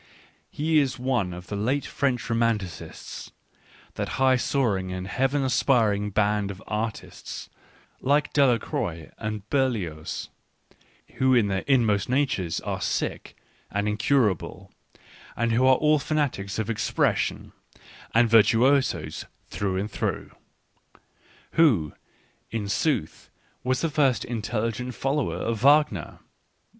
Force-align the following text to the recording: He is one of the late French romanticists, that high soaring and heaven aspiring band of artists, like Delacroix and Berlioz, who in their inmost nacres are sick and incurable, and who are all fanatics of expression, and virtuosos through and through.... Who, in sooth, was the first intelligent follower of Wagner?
He 0.49 0.79
is 0.79 0.97
one 0.97 1.31
of 1.31 1.45
the 1.45 1.55
late 1.55 1.85
French 1.85 2.27
romanticists, 2.27 3.31
that 3.93 4.13
high 4.17 4.35
soaring 4.35 4.91
and 4.91 5.07
heaven 5.07 5.43
aspiring 5.43 6.09
band 6.09 6.49
of 6.49 6.63
artists, 6.65 7.51
like 7.99 8.33
Delacroix 8.33 9.11
and 9.19 9.47
Berlioz, 9.51 10.29
who 11.17 11.35
in 11.35 11.49
their 11.49 11.63
inmost 11.67 12.09
nacres 12.09 12.59
are 12.61 12.81
sick 12.81 13.35
and 13.69 13.87
incurable, 13.87 14.71
and 15.35 15.51
who 15.51 15.67
are 15.67 15.75
all 15.75 15.99
fanatics 15.99 16.57
of 16.57 16.67
expression, 16.67 17.51
and 18.11 18.27
virtuosos 18.27 19.25
through 19.49 19.77
and 19.77 19.91
through.... 19.91 20.31
Who, 21.51 21.93
in 22.49 22.67
sooth, 22.67 23.29
was 23.63 23.81
the 23.81 23.89
first 23.91 24.25
intelligent 24.25 24.95
follower 24.95 25.35
of 25.37 25.59
Wagner? 25.59 26.17